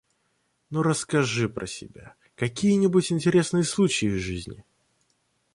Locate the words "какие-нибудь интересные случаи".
2.33-4.07